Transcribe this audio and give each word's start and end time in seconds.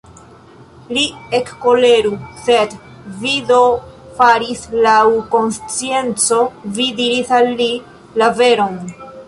Li 0.97 1.01
ekkoleru, 1.39 2.13
sed 2.45 2.73
vi 3.25 3.35
do 3.51 3.61
faris 4.21 4.65
laŭ 4.87 5.05
konscienco, 5.37 6.43
vi 6.79 6.91
diris 7.03 7.33
al 7.43 7.51
li 7.63 7.73
la 8.23 8.35
veron! 8.45 8.85